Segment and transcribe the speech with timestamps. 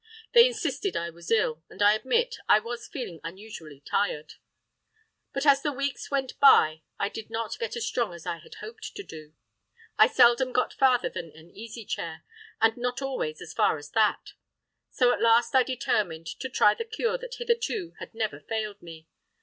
[0.33, 4.33] They insisted I was ill; and I admit I was feeling unusually tired.
[5.31, 8.55] But as the weeks went by I did not get as strong as I had
[8.55, 9.35] hoped to do.
[9.99, 12.23] I seldom got farther than an easy chair,
[12.59, 14.33] and not always as far as that.
[14.89, 19.07] So at last I determined to try the cure that hitherto had never failed me.